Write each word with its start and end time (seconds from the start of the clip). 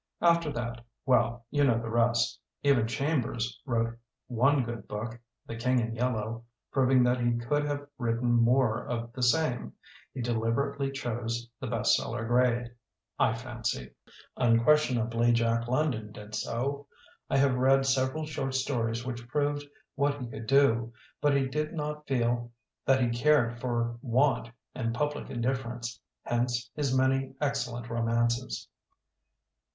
After 0.21 0.51
that— 0.53 0.83
^well, 1.07 1.43
you 1.51 1.63
know 1.63 1.79
the 1.79 1.91
rest. 1.91 2.39
Even 2.63 2.87
Chambers 2.87 3.61
wrote 3.67 3.95
one 4.25 4.63
good 4.63 4.87
book. 4.87 5.19
The 5.45 5.55
King 5.55 5.77
in 5.77 5.93
Yellow*, 5.93 6.43
proving 6.71 7.03
that 7.03 7.21
he 7.21 7.33
could 7.37 7.65
have 7.67 7.85
written 7.99 8.31
more 8.31 8.83
of 8.83 9.13
the 9.13 9.21
same. 9.21 9.73
He 10.11 10.23
delib 10.23 10.55
erately 10.55 10.91
chose 10.91 11.47
the 11.59 11.67
best 11.67 11.93
seller 11.95 12.25
grade, 12.25 12.71
I 13.19 13.35
fancy. 13.35 13.91
Unquestionably 14.37 15.33
Jack 15.33 15.67
London 15.67 16.11
did 16.11 16.33
so. 16.33 16.87
I 17.29 17.37
have 17.37 17.53
read 17.53 17.85
several 17.85 18.25
short 18.25 18.55
stories 18.55 19.05
which 19.05 19.27
proved 19.27 19.63
what 19.93 20.19
he 20.19 20.25
could 20.25 20.47
do. 20.47 20.93
But 21.21 21.37
he 21.37 21.45
did 21.45 21.73
not 21.75 22.07
feel 22.07 22.49
that 22.87 23.01
he 23.03 23.09
cared 23.11 23.59
for 23.59 23.99
want 24.01 24.49
and 24.73 24.95
public 24.95 25.29
indifference. 25.29 25.99
Hence 26.23 26.71
his 26.73 26.91
many 26.97 27.35
excellent 27.39 27.87
romances." 27.87 28.67